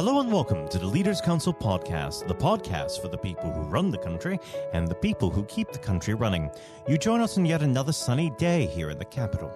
Hello 0.00 0.18
and 0.18 0.32
welcome 0.32 0.66
to 0.68 0.78
the 0.78 0.86
Leaders 0.86 1.20
Council 1.20 1.52
podcast, 1.52 2.26
the 2.26 2.34
podcast 2.34 3.02
for 3.02 3.08
the 3.08 3.18
people 3.18 3.52
who 3.52 3.60
run 3.68 3.90
the 3.90 3.98
country 3.98 4.38
and 4.72 4.88
the 4.88 4.94
people 4.94 5.28
who 5.28 5.44
keep 5.44 5.72
the 5.72 5.78
country 5.78 6.14
running. 6.14 6.50
You 6.88 6.96
join 6.96 7.20
us 7.20 7.36
on 7.36 7.44
yet 7.44 7.60
another 7.60 7.92
sunny 7.92 8.30
day 8.38 8.64
here 8.64 8.88
in 8.88 8.98
the 8.98 9.04
capital. 9.04 9.54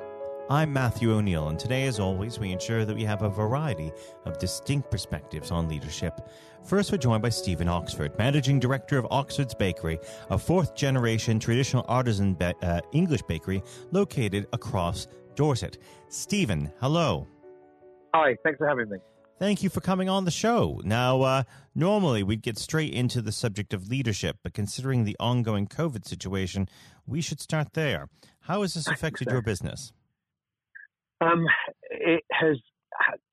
I'm 0.51 0.71
Matthew 0.71 1.15
O'Neill, 1.15 1.49
and 1.49 1.59
today, 1.59 1.87
as 1.87 1.99
always, 1.99 2.38
we 2.38 2.53
ensure 2.53 2.85
that 2.85 2.95
we 2.95 3.04
have 3.04 3.22
a 3.22 3.30
variety 3.30 3.91
of 4.27 4.39
distinct 4.39 4.91
perspectives 4.91 5.51
on 5.51 5.67
leadership. 5.67 6.29
First, 6.63 6.93
we're 6.93 6.99
joined 6.99 7.23
by 7.23 7.31
Steven 7.31 7.67
Oxford, 7.67 8.13
Managing 8.19 8.61
Director 8.61 8.99
of 8.99 9.07
Oxford's 9.11 9.55
Bakery, 9.55 9.99
a 10.29 10.37
fourth 10.37 10.75
generation 10.75 11.39
traditional 11.39 11.87
artisan 11.89 12.35
be- 12.35 12.53
uh, 12.61 12.83
English 12.93 13.23
bakery 13.23 13.63
located 13.93 14.47
across 14.53 15.07
Dorset. 15.37 15.79
Steven, 16.11 16.71
hello. 16.81 17.27
Hi, 18.15 18.37
thanks 18.45 18.59
for 18.59 18.69
having 18.69 18.91
me. 18.91 18.99
Thank 19.45 19.63
you 19.63 19.69
for 19.69 19.83
coming 19.83 20.09
on 20.09 20.25
the 20.25 20.30
show. 20.30 20.80
Now, 20.84 21.21
uh, 21.21 21.43
normally 21.75 22.23
we'd 22.23 22.41
get 22.41 22.57
straight 22.57 22.95
into 22.95 23.21
the 23.21 23.30
subject 23.30 23.75
of 23.75 23.91
leadership, 23.91 24.39
but 24.43 24.55
considering 24.55 25.05
the 25.05 25.19
ongoing 25.21 25.66
COVID 25.66 26.07
situation, 26.07 26.66
we 27.07 27.21
should 27.21 27.43
start 27.43 27.75
there. 27.75 28.09
How 28.41 28.62
has 28.62 28.73
this 28.73 28.88
affected 28.88 29.29
your 29.30 29.43
business? 29.43 29.93
Um, 31.21 31.45
it 31.91 32.25
has 32.33 32.57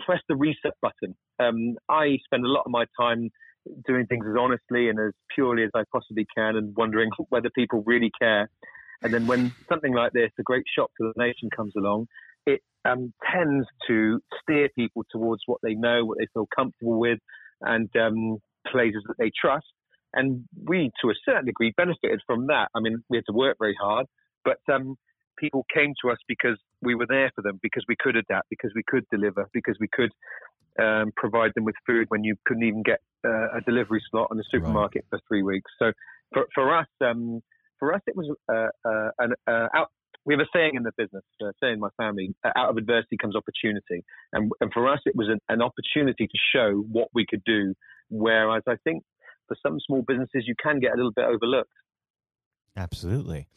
pressed 0.01 0.25
the 0.27 0.35
reset 0.35 0.73
button. 0.81 1.15
Um, 1.39 1.77
I 1.87 2.17
spend 2.25 2.43
a 2.43 2.49
lot 2.49 2.63
of 2.65 2.71
my 2.71 2.83
time 2.99 3.29
doing 3.87 4.05
things 4.05 4.25
as 4.29 4.35
honestly 4.37 4.89
and 4.89 4.99
as 4.99 5.13
purely 5.33 5.63
as 5.63 5.71
I 5.73 5.83
possibly 5.93 6.27
can 6.35 6.57
and 6.57 6.75
wondering 6.75 7.09
whether 7.29 7.49
people 7.55 7.83
really 7.85 8.11
care. 8.21 8.49
And 9.01 9.13
then 9.13 9.27
when 9.27 9.53
something 9.69 9.93
like 9.93 10.11
this, 10.11 10.31
a 10.37 10.43
great 10.43 10.65
shock 10.77 10.91
to 10.99 11.13
the 11.15 11.23
nation 11.23 11.49
comes 11.55 11.71
along, 11.77 12.07
it 12.45 12.61
um, 12.85 13.13
tends 13.31 13.67
to 13.87 14.19
steer 14.41 14.69
people 14.75 15.03
towards 15.11 15.41
what 15.45 15.59
they 15.63 15.73
know, 15.73 16.05
what 16.05 16.17
they 16.19 16.27
feel 16.33 16.47
comfortable 16.55 16.99
with, 16.99 17.19
and 17.61 17.89
um, 17.95 18.37
places 18.71 19.03
that 19.07 19.15
they 19.17 19.31
trust. 19.39 19.65
And 20.13 20.43
we, 20.65 20.91
to 21.01 21.09
a 21.09 21.13
certain 21.23 21.45
degree, 21.45 21.73
benefited 21.77 22.21
from 22.27 22.47
that. 22.47 22.67
I 22.75 22.79
mean, 22.81 23.03
we 23.09 23.17
had 23.17 23.25
to 23.27 23.33
work 23.33 23.57
very 23.59 23.77
hard, 23.81 24.07
but 24.43 24.57
um, 24.71 24.95
people 25.37 25.65
came 25.73 25.93
to 26.03 26.11
us 26.11 26.17
because 26.27 26.57
we 26.81 26.95
were 26.95 27.07
there 27.07 27.31
for 27.35 27.41
them, 27.41 27.59
because 27.61 27.85
we 27.87 27.95
could 27.97 28.15
adapt, 28.15 28.49
because 28.49 28.71
we 28.75 28.83
could 28.87 29.05
deliver, 29.09 29.47
because 29.53 29.77
we 29.79 29.87
could 29.93 30.11
um, 30.79 31.11
provide 31.15 31.51
them 31.55 31.63
with 31.63 31.75
food 31.85 32.05
when 32.09 32.23
you 32.23 32.35
couldn't 32.45 32.63
even 32.63 32.83
get 32.83 32.99
uh, 33.25 33.57
a 33.57 33.61
delivery 33.65 34.01
slot 34.09 34.29
in 34.31 34.37
the 34.37 34.43
supermarket 34.51 35.05
right. 35.11 35.19
for 35.19 35.27
three 35.27 35.43
weeks. 35.43 35.69
So 35.79 35.91
for, 36.33 36.45
for 36.53 36.75
us, 36.75 36.87
um, 37.01 37.41
for 37.79 37.93
us, 37.93 38.01
it 38.07 38.15
was 38.15 38.29
uh, 38.49 38.67
uh, 38.87 39.09
an 39.19 39.33
uh, 39.47 39.67
out. 39.75 39.89
We 40.25 40.33
have 40.35 40.41
a 40.41 40.49
saying 40.55 40.73
in 40.75 40.83
the 40.83 40.91
business, 40.97 41.23
uh, 41.43 41.51
saying 41.61 41.75
in 41.75 41.79
my 41.79 41.89
family, 41.97 42.35
out 42.45 42.69
of 42.69 42.77
adversity 42.77 43.17
comes 43.17 43.35
opportunity. 43.35 44.05
And, 44.33 44.51
and 44.61 44.71
for 44.71 44.87
us, 44.87 44.99
it 45.05 45.15
was 45.15 45.27
an, 45.29 45.39
an 45.49 45.61
opportunity 45.61 46.27
to 46.27 46.37
show 46.53 46.85
what 46.91 47.07
we 47.13 47.25
could 47.27 47.43
do. 47.43 47.73
Whereas 48.09 48.63
I 48.67 48.75
think 48.83 49.03
for 49.47 49.57
some 49.65 49.79
small 49.85 50.03
businesses, 50.07 50.43
you 50.45 50.55
can 50.61 50.79
get 50.79 50.93
a 50.93 50.95
little 50.95 51.11
bit 51.11 51.25
overlooked. 51.25 51.71
Absolutely. 52.77 53.47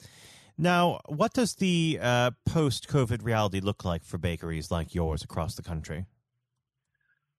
Now, 0.56 1.01
what 1.06 1.33
does 1.34 1.56
the 1.56 1.98
uh, 2.01 2.31
post 2.47 2.89
COVID 2.89 3.25
reality 3.25 3.61
look 3.61 3.84
like 3.84 4.05
for 4.05 4.19
bakeries 4.19 4.71
like 4.71 4.95
yours 4.95 5.23
across 5.23 5.56
the 5.56 5.62
country? 5.62 6.06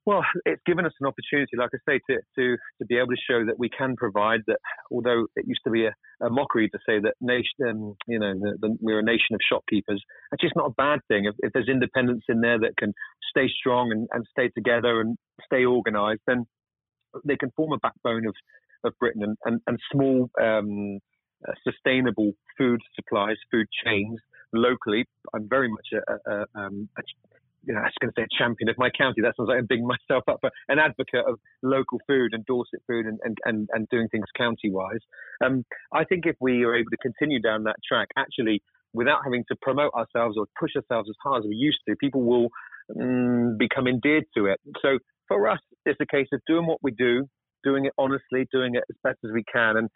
Well, 0.06 0.24
it's 0.46 0.62
given 0.68 0.86
us 0.86 0.94
an 1.00 1.08
opportunity, 1.08 1.58
like 1.58 1.72
I 1.74 1.78
say, 1.90 2.00
to, 2.10 2.20
to, 2.38 2.58
to 2.80 2.86
be 2.86 2.98
able 2.98 3.08
to 3.08 3.22
show 3.28 3.44
that 3.46 3.58
we 3.58 3.70
can 3.70 3.96
provide 3.96 4.42
that. 4.46 4.60
Although 4.92 5.26
it 5.36 5.48
used 5.48 5.62
to 5.66 5.72
be 5.72 5.86
a, 5.86 5.96
a 6.24 6.30
mockery 6.30 6.70
to 6.70 6.78
say 6.88 7.00
that 7.00 7.16
nation, 7.22 7.68
um, 7.68 7.96
you 8.08 8.20
know, 8.20 8.34
the, 8.34 8.58
the, 8.62 8.78
we're 8.82 9.00
a 9.00 9.04
nation 9.04 9.34
of 9.34 9.40
shopkeepers. 9.50 10.04
It's 10.32 10.42
just 10.44 10.56
not 10.56 10.68
a 10.68 10.74
bad 10.78 11.00
thing. 11.08 11.26
If, 11.26 11.34
if, 11.40 11.54
there's 11.54 11.70
independence 11.70 12.24
in 12.30 12.42
there 12.42 12.60
that 12.60 12.78
can 12.78 12.94
stay 13.32 13.48
strong 13.48 13.92
and, 13.92 14.08
and 14.12 14.26
stay 14.30 14.50
together 14.50 15.02
and 15.02 15.18
stay 15.44 15.66
organised, 15.66 16.22
then 16.28 16.46
they 17.26 17.36
can 17.36 17.50
form 17.56 17.74
a 17.74 17.80
backbone 17.80 18.28
of, 18.28 18.36
of 18.84 18.94
Britain 19.00 19.24
and, 19.24 19.38
and, 19.46 19.62
and 19.66 19.80
small 19.92 20.30
um, 20.40 21.00
uh, 21.48 21.54
sustainable 21.64 22.34
food 22.60 22.80
supplies, 22.96 23.38
food 23.50 23.66
chains 23.84 24.20
locally. 24.54 25.06
I'm 25.34 25.50
very 25.50 25.70
much 25.70 25.88
a, 25.94 26.32
a, 26.32 26.46
um, 26.54 26.90
a 26.96 27.02
you 27.66 27.74
know, 27.74 27.82
I 27.82 27.84
was 27.84 27.94
going 28.00 28.12
to 28.12 28.20
say 28.20 28.24
a 28.24 28.38
champion 28.38 28.70
of 28.70 28.78
my 28.78 28.90
county. 28.90 29.22
That 29.22 29.36
sounds 29.36 29.50
like 29.50 29.60
I'm 29.60 29.66
bigging 29.68 29.88
myself 29.88 30.24
up, 30.28 30.40
but 30.42 30.52
an 30.68 30.80
advocate 30.80 31.26
of 31.28 31.40
local 31.64 32.00
food 32.08 32.34
and 32.34 32.46
Dorset 32.46 32.82
food 32.88 33.06
and, 33.06 33.20
and, 33.24 33.38
and, 33.46 33.70
and 33.74 33.88
doing 33.90 34.08
things 34.10 34.26
county 34.38 34.70
wise. 34.70 35.00
Um, 35.44 35.64
I 35.94 36.04
think 36.04 36.26
if 36.26 36.36
we 36.40 36.64
are 36.64 36.76
able 36.76 36.92
to 36.92 36.98
continue 36.98 37.42
down 37.42 37.64
that 37.64 37.78
track, 37.88 38.10
actually, 38.18 38.62
without 38.94 39.20
having 39.24 39.44
to 39.50 39.56
promote 39.62 39.94
ourselves 39.94 40.38
or 40.38 40.46
push 40.60 40.72
ourselves 40.76 41.10
as 41.10 41.16
hard 41.22 41.44
as 41.44 41.50
we 41.50 41.56
used 41.56 41.80
to, 41.88 41.96
people 41.96 42.24
will 42.24 42.50
um, 43.00 43.58
become 43.58 43.88
endeared 43.88 44.26
to 44.38 44.46
it. 44.46 44.60
So 44.82 45.00
for 45.28 45.50
us, 45.50 45.60
it's 45.86 46.00
a 46.02 46.06
case 46.06 46.28
of 46.34 46.42
doing 46.48 46.66
what 46.66 46.80
we 46.82 46.92
do, 46.92 47.28
doing 47.64 47.86
it 47.86 47.94
honestly, 47.98 48.48
doing 48.52 48.76
it 48.76 48.84
as 48.90 48.96
best 49.04 49.18
as 49.26 49.32
we 49.32 49.44
can. 49.52 49.78
And 49.78 49.90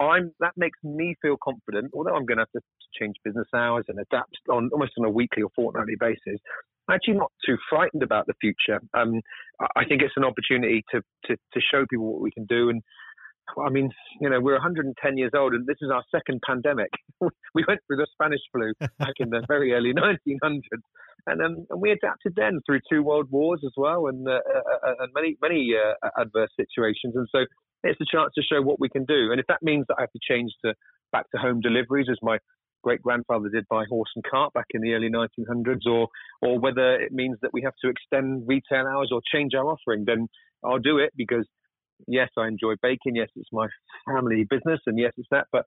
I'm 0.00 0.32
that 0.40 0.52
makes 0.56 0.78
me 0.84 1.16
feel 1.20 1.36
confident. 1.42 1.90
Although 1.92 2.14
I'm 2.14 2.26
going 2.26 2.38
to 2.38 2.42
have 2.42 2.52
to 2.52 2.60
change 2.98 3.16
business 3.24 3.48
hours 3.54 3.84
and 3.88 3.98
adapt 3.98 4.36
on 4.48 4.70
almost 4.72 4.92
on 4.98 5.04
a 5.04 5.10
weekly 5.10 5.42
or 5.42 5.50
fortnightly 5.56 5.96
basis, 5.98 6.40
I'm 6.88 6.94
actually 6.94 7.14
not 7.14 7.32
too 7.44 7.56
frightened 7.68 8.02
about 8.02 8.26
the 8.26 8.34
future. 8.40 8.80
Um, 8.94 9.20
I 9.76 9.84
think 9.84 10.02
it's 10.02 10.14
an 10.16 10.24
opportunity 10.24 10.84
to, 10.92 11.02
to 11.26 11.36
to 11.36 11.60
show 11.60 11.84
people 11.88 12.12
what 12.12 12.22
we 12.22 12.30
can 12.30 12.46
do. 12.46 12.70
And 12.70 12.82
I 13.58 13.70
mean, 13.70 13.90
you 14.20 14.28
know, 14.28 14.40
we're 14.40 14.54
110 14.54 15.16
years 15.16 15.32
old, 15.36 15.54
and 15.54 15.66
this 15.66 15.78
is 15.80 15.90
our 15.90 16.02
second 16.10 16.40
pandemic. 16.46 16.90
we 17.20 17.64
went 17.66 17.80
through 17.86 17.96
the 17.96 18.06
Spanish 18.12 18.40
flu 18.52 18.72
back 18.98 19.14
in 19.18 19.30
the 19.30 19.44
very 19.48 19.72
early 19.72 19.92
1900s, 19.92 20.60
and 21.26 21.42
um, 21.42 21.66
and 21.70 21.80
we 21.80 21.90
adapted 21.90 22.34
then 22.36 22.60
through 22.66 22.80
two 22.90 23.02
world 23.02 23.28
wars 23.30 23.60
as 23.64 23.72
well, 23.76 24.06
and 24.06 24.26
uh, 24.26 24.32
uh, 24.32 24.94
and 25.00 25.12
many 25.14 25.36
many 25.42 25.74
uh, 25.74 26.08
adverse 26.18 26.50
situations. 26.56 27.14
And 27.14 27.28
so 27.30 27.40
it's 27.84 28.00
a 28.00 28.16
chance 28.16 28.32
to 28.34 28.42
show 28.42 28.62
what 28.62 28.80
we 28.80 28.88
can 28.88 29.04
do. 29.04 29.30
And 29.30 29.40
if 29.40 29.46
that 29.48 29.62
means 29.62 29.86
that 29.88 29.96
I 29.98 30.02
have 30.02 30.12
to 30.12 30.20
change 30.28 30.52
to 30.64 30.74
back 31.12 31.30
to 31.30 31.38
home 31.38 31.60
deliveries, 31.60 32.08
as 32.10 32.18
my 32.22 32.38
great 32.88 33.02
grandfather 33.02 33.48
did 33.50 33.66
by 33.68 33.84
horse 33.88 34.10
and 34.16 34.24
cart 34.24 34.52
back 34.54 34.68
in 34.70 34.80
the 34.80 34.94
early 34.94 35.10
1900s, 35.10 35.86
or 35.86 36.08
or 36.40 36.58
whether 36.58 36.94
it 36.94 37.12
means 37.12 37.36
that 37.42 37.52
we 37.52 37.62
have 37.62 37.74
to 37.82 37.90
extend 37.90 38.44
retail 38.46 38.86
hours 38.86 39.10
or 39.12 39.20
change 39.32 39.52
our 39.54 39.66
offering, 39.74 40.04
then 40.06 40.28
I'll 40.64 40.78
do 40.78 40.96
it 40.98 41.12
because 41.16 41.46
yes, 42.06 42.30
I 42.38 42.46
enjoy 42.48 42.74
baking. 42.82 43.16
Yes, 43.16 43.28
it's 43.36 43.52
my 43.52 43.68
family 44.06 44.44
business, 44.48 44.80
and 44.86 44.98
yes, 44.98 45.12
it's 45.18 45.28
that. 45.30 45.46
But 45.52 45.64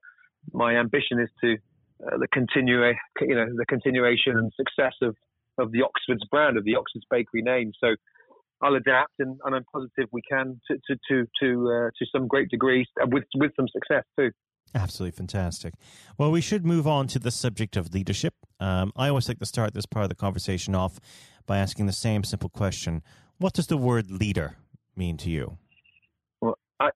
my 0.52 0.76
ambition 0.76 1.20
is 1.20 1.30
to 1.42 1.56
uh, 2.06 2.18
the 2.18 2.28
continue, 2.32 2.80
you 3.20 3.36
know, 3.36 3.46
the 3.56 3.66
continuation 3.68 4.36
and 4.36 4.50
success 4.56 4.94
of 5.02 5.14
of 5.58 5.70
the 5.70 5.82
Oxford's 5.82 6.26
brand, 6.30 6.56
of 6.56 6.64
the 6.64 6.74
Oxford's 6.74 7.06
Bakery 7.10 7.42
name. 7.42 7.72
So 7.78 7.94
I'll 8.62 8.74
adapt, 8.74 9.14
and, 9.18 9.38
and 9.44 9.54
I'm 9.54 9.64
positive 9.72 10.08
we 10.12 10.22
can 10.28 10.60
to 10.68 10.74
to 10.86 10.96
to 11.08 11.26
to, 11.40 11.48
uh, 11.70 11.90
to 11.98 12.06
some 12.10 12.26
great 12.26 12.48
degree 12.48 12.84
uh, 13.00 13.06
with 13.10 13.24
with 13.36 13.52
some 13.56 13.68
success 13.68 14.04
too. 14.18 14.30
Absolutely 14.74 15.16
fantastic. 15.16 15.74
Well, 16.16 16.30
we 16.30 16.40
should 16.40 16.64
move 16.64 16.86
on 16.86 17.06
to 17.08 17.18
the 17.18 17.30
subject 17.30 17.76
of 17.76 17.92
leadership. 17.92 18.34
Um, 18.58 18.92
I 18.96 19.08
always 19.08 19.28
like 19.28 19.38
to 19.40 19.46
start 19.46 19.74
this 19.74 19.86
part 19.86 20.04
of 20.04 20.08
the 20.08 20.14
conversation 20.14 20.74
off 20.74 20.98
by 21.46 21.58
asking 21.58 21.86
the 21.86 21.92
same 21.92 22.24
simple 22.24 22.48
question: 22.48 23.02
What 23.38 23.52
does 23.52 23.66
the 23.66 23.76
word 23.76 24.10
leader 24.10 24.56
mean 24.96 25.16
to 25.18 25.30
you? 25.30 25.58
Well, 26.40 26.56
I, 26.80 26.90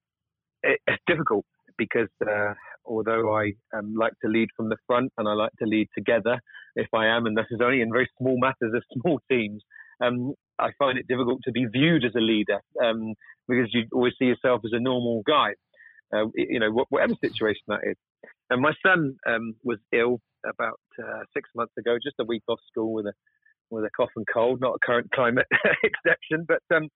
it's 0.62 1.02
difficult 1.06 1.44
because 1.76 2.08
uh, 2.26 2.54
although 2.86 3.34
I 3.36 3.52
um, 3.76 3.94
like 3.94 4.12
to 4.22 4.28
lead 4.28 4.48
from 4.56 4.68
the 4.68 4.76
front 4.86 5.12
and 5.18 5.28
I 5.28 5.32
like 5.34 5.52
to 5.58 5.66
lead 5.66 5.88
together, 5.94 6.40
if 6.76 6.88
I 6.94 7.06
am, 7.06 7.26
and 7.26 7.36
this 7.36 7.46
is 7.50 7.60
only 7.62 7.80
in 7.80 7.92
very 7.92 8.08
small 8.18 8.38
matters 8.38 8.72
of 8.74 8.82
small 9.00 9.20
teams, 9.30 9.62
um, 10.00 10.34
I 10.58 10.70
find 10.78 10.98
it 10.98 11.08
difficult 11.08 11.40
to 11.44 11.52
be 11.52 11.66
viewed 11.66 12.04
as 12.04 12.14
a 12.14 12.20
leader 12.20 12.60
um, 12.82 13.14
because 13.48 13.68
you 13.72 13.84
always 13.92 14.14
see 14.18 14.26
yourself 14.26 14.62
as 14.64 14.72
a 14.72 14.80
normal 14.80 15.22
guy, 15.26 15.54
uh, 16.14 16.26
you 16.34 16.60
know, 16.60 16.84
whatever 16.88 17.14
situation 17.20 17.62
that 17.68 17.80
is. 17.84 17.96
And 18.50 18.62
my 18.62 18.72
son 18.84 19.16
um, 19.28 19.54
was 19.64 19.78
ill 19.92 20.20
about 20.44 20.80
uh, 21.02 21.22
six 21.34 21.48
months 21.54 21.72
ago, 21.78 21.96
just 22.02 22.16
a 22.20 22.24
week 22.24 22.42
off 22.48 22.60
school 22.70 22.92
with 22.92 23.06
a 23.06 23.12
with 23.70 23.84
a 23.84 23.90
cough 23.96 24.10
and 24.14 24.24
cold, 24.32 24.60
not 24.60 24.76
a 24.76 24.86
current 24.86 25.10
climate 25.12 25.46
exception. 25.82 26.46
But 26.46 26.62
um, 26.74 26.88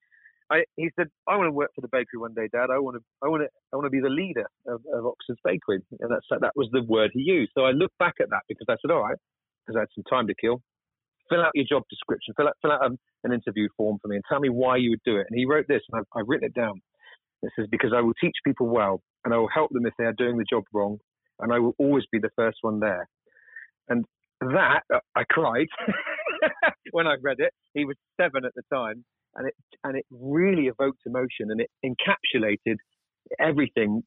I, 0.50 0.62
he 0.76 0.90
said, 0.96 1.08
"I 1.26 1.36
want 1.36 1.48
to 1.48 1.52
work 1.52 1.70
for 1.74 1.80
the 1.80 1.88
bakery 1.88 2.18
one 2.18 2.34
day, 2.34 2.48
Dad. 2.52 2.70
I 2.70 2.78
want 2.78 2.96
to, 2.96 3.02
I 3.22 3.28
want 3.28 3.42
to, 3.42 3.48
I 3.72 3.76
want 3.76 3.86
to 3.86 3.90
be 3.90 4.00
the 4.00 4.08
leader 4.08 4.46
of, 4.66 4.82
of 4.92 5.06
Oxford's 5.06 5.40
Bakery." 5.44 5.80
And 5.98 6.10
that's 6.10 6.26
that 6.30 6.52
was 6.54 6.68
the 6.72 6.82
word 6.82 7.10
he 7.12 7.22
used. 7.22 7.52
So 7.54 7.64
I 7.64 7.72
looked 7.72 7.98
back 7.98 8.14
at 8.20 8.30
that 8.30 8.42
because 8.48 8.66
I 8.68 8.76
said, 8.80 8.92
"All 8.92 9.02
right," 9.02 9.18
because 9.66 9.76
I 9.76 9.80
had 9.80 9.88
some 9.94 10.04
time 10.08 10.28
to 10.28 10.34
kill 10.40 10.62
fill 11.30 11.40
out 11.42 11.52
your 11.54 11.64
job 11.64 11.84
description, 11.88 12.34
fill 12.36 12.48
out, 12.48 12.56
fill 12.60 12.72
out 12.72 12.84
um, 12.84 12.98
an 13.24 13.32
interview 13.32 13.68
form 13.76 13.98
for 14.02 14.08
me 14.08 14.16
and 14.16 14.24
tell 14.28 14.40
me 14.40 14.48
why 14.50 14.76
you 14.76 14.90
would 14.90 15.02
do 15.04 15.16
it. 15.16 15.26
And 15.30 15.38
he 15.38 15.46
wrote 15.46 15.66
this, 15.68 15.80
and 15.90 16.00
I've, 16.00 16.20
I've 16.20 16.28
written 16.28 16.46
it 16.46 16.54
down. 16.54 16.82
It 17.42 17.52
is 17.58 17.66
because 17.70 17.92
I 17.96 18.00
will 18.00 18.14
teach 18.20 18.36
people 18.44 18.68
well, 18.68 19.00
and 19.24 19.32
I 19.32 19.38
will 19.38 19.48
help 19.48 19.70
them 19.72 19.86
if 19.86 19.94
they 19.98 20.04
are 20.04 20.12
doing 20.12 20.36
the 20.36 20.44
job 20.50 20.64
wrong, 20.72 20.98
and 21.38 21.52
I 21.52 21.58
will 21.58 21.74
always 21.78 22.04
be 22.12 22.18
the 22.18 22.30
first 22.36 22.58
one 22.60 22.80
there. 22.80 23.08
And 23.88 24.04
that, 24.40 24.82
uh, 24.92 25.00
I 25.16 25.24
cried 25.28 25.68
when 26.92 27.06
I 27.06 27.16
read 27.22 27.38
it. 27.38 27.52
He 27.74 27.84
was 27.84 27.96
seven 28.20 28.44
at 28.44 28.52
the 28.54 28.62
time, 28.72 29.04
and 29.34 29.48
it, 29.48 29.54
and 29.84 29.96
it 29.96 30.04
really 30.10 30.66
evoked 30.66 31.00
emotion, 31.06 31.50
and 31.50 31.60
it 31.60 31.70
encapsulated 31.84 32.76
everything 33.38 34.02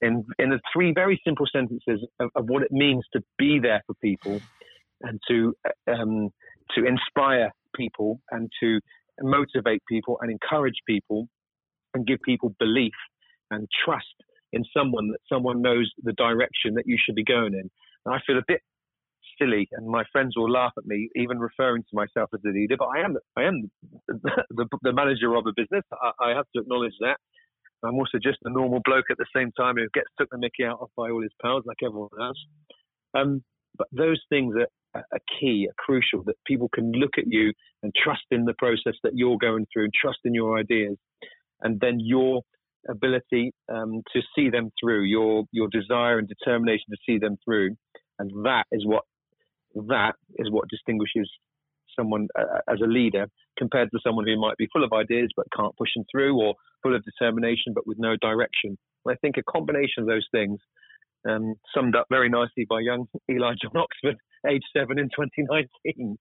in 0.00 0.24
in 0.38 0.50
the 0.50 0.60
three 0.72 0.92
very 0.92 1.20
simple 1.24 1.46
sentences 1.50 2.06
of, 2.20 2.30
of, 2.34 2.48
what 2.48 2.62
it 2.62 2.72
means 2.72 3.04
to 3.12 3.20
be 3.38 3.58
there 3.58 3.82
for 3.86 3.94
people 4.02 4.40
and 5.02 5.20
to 5.28 5.54
um, 5.86 6.30
to 6.74 6.84
inspire 6.84 7.52
people 7.76 8.20
and 8.30 8.50
to 8.60 8.80
motivate 9.20 9.82
people 9.88 10.18
and 10.20 10.30
encourage 10.30 10.76
people 10.86 11.28
and 11.94 12.06
give 12.06 12.18
people 12.22 12.54
belief 12.58 12.94
and 13.50 13.68
trust 13.84 14.14
in 14.52 14.64
someone 14.76 15.08
that 15.08 15.20
someone 15.28 15.62
knows 15.62 15.90
the 16.02 16.12
direction 16.12 16.74
that 16.74 16.86
you 16.86 16.96
should 16.98 17.14
be 17.14 17.24
going 17.24 17.54
in. 17.54 17.70
And 18.04 18.14
I 18.14 18.18
feel 18.26 18.38
a 18.38 18.44
bit 18.46 18.60
silly, 19.38 19.68
and 19.72 19.86
my 19.86 20.04
friends 20.12 20.34
will 20.36 20.50
laugh 20.50 20.72
at 20.78 20.86
me, 20.86 21.08
even 21.16 21.38
referring 21.38 21.82
to 21.82 21.94
myself 21.94 22.30
as 22.34 22.40
the 22.42 22.50
leader. 22.50 22.76
But 22.78 22.88
I 22.96 23.00
am, 23.04 23.16
I 23.36 23.42
am 23.44 23.70
the, 24.08 24.66
the 24.82 24.92
manager 24.92 25.34
of 25.34 25.46
a 25.46 25.52
business. 25.56 25.84
I, 25.92 26.30
I, 26.30 26.30
have 26.36 26.46
to 26.54 26.62
acknowledge 26.62 26.94
that. 27.00 27.16
I'm 27.82 27.96
also 27.96 28.18
just 28.22 28.38
a 28.44 28.50
normal 28.50 28.80
bloke 28.84 29.06
at 29.10 29.18
the 29.18 29.26
same 29.34 29.50
time 29.52 29.74
who 29.76 29.86
gets 29.92 30.08
took 30.18 30.30
the 30.30 30.38
Mickey 30.38 30.64
out 30.64 30.78
of 30.80 30.88
by 30.96 31.10
all 31.10 31.22
his 31.22 31.32
pals, 31.42 31.64
like 31.66 31.78
everyone 31.84 32.08
else. 32.20 32.38
Um, 33.14 33.42
but 33.76 33.88
those 33.92 34.20
things 34.28 34.54
are, 34.56 35.04
are 35.12 35.20
key, 35.40 35.68
are 35.68 35.84
crucial. 35.84 36.22
That 36.24 36.36
people 36.46 36.70
can 36.72 36.92
look 36.92 37.18
at 37.18 37.24
you 37.26 37.52
and 37.82 37.92
trust 37.94 38.24
in 38.30 38.44
the 38.44 38.54
process 38.58 38.94
that 39.02 39.12
you're 39.14 39.38
going 39.38 39.66
through, 39.72 39.84
and 39.84 39.92
trust 39.92 40.20
in 40.24 40.34
your 40.34 40.58
ideas, 40.58 40.96
and 41.64 41.80
then 41.80 41.98
your 41.98 42.42
ability 42.88 43.52
um, 43.72 44.02
to 44.12 44.20
see 44.36 44.50
them 44.50 44.70
through, 44.80 45.02
your 45.04 45.44
your 45.50 45.68
desire 45.68 46.18
and 46.18 46.28
determination 46.28 46.86
to 46.90 46.96
see 47.06 47.18
them 47.18 47.36
through, 47.44 47.70
and 48.18 48.30
that 48.44 48.64
is 48.70 48.86
what 48.86 49.02
that 49.74 50.12
is 50.36 50.50
what 50.50 50.68
distinguishes 50.68 51.28
someone 51.98 52.28
uh, 52.38 52.60
as 52.68 52.80
a 52.82 52.86
leader 52.86 53.26
compared 53.58 53.90
to 53.90 53.98
someone 54.04 54.26
who 54.26 54.40
might 54.40 54.56
be 54.56 54.68
full 54.72 54.84
of 54.84 54.92
ideas 54.92 55.30
but 55.36 55.46
can't 55.56 55.76
push 55.76 55.90
them 55.96 56.04
through, 56.10 56.40
or 56.40 56.54
full 56.82 56.94
of 56.94 57.02
determination 57.04 57.72
but 57.74 57.86
with 57.86 57.98
no 57.98 58.16
direction. 58.20 58.78
I 59.08 59.14
think 59.16 59.36
a 59.36 59.42
combination 59.42 60.00
of 60.00 60.06
those 60.06 60.26
things, 60.32 60.58
um, 61.28 61.54
summed 61.74 61.96
up 61.96 62.06
very 62.10 62.28
nicely 62.28 62.66
by 62.68 62.80
young 62.80 63.06
Eli 63.30 63.54
John 63.60 63.76
Oxford, 63.76 64.16
age 64.48 64.62
seven 64.76 64.98
in 64.98 65.06
2019. 65.06 66.18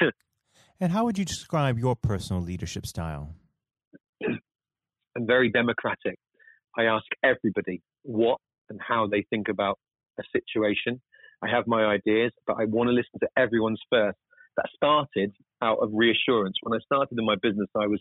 and 0.80 0.92
how 0.92 1.04
would 1.04 1.18
you 1.18 1.24
describe 1.24 1.78
your 1.78 1.96
personal 1.96 2.42
leadership 2.42 2.86
style? 2.86 3.34
And 5.20 5.26
very 5.26 5.50
democratic. 5.50 6.18
I 6.76 6.84
ask 6.84 7.04
everybody 7.22 7.82
what 8.02 8.38
and 8.70 8.80
how 8.80 9.06
they 9.06 9.24
think 9.30 9.48
about 9.48 9.78
a 10.18 10.22
situation. 10.32 11.00
I 11.42 11.48
have 11.50 11.66
my 11.66 11.84
ideas, 11.84 12.32
but 12.46 12.56
I 12.58 12.64
want 12.64 12.88
to 12.88 12.92
listen 12.92 13.20
to 13.20 13.28
everyone's 13.36 13.80
first. 13.90 14.18
That 14.56 14.66
started 14.74 15.32
out 15.62 15.78
of 15.78 15.90
reassurance. 15.92 16.56
When 16.62 16.78
I 16.78 16.82
started 16.84 17.18
in 17.18 17.24
my 17.24 17.36
business, 17.40 17.68
I 17.76 17.86
was 17.86 18.00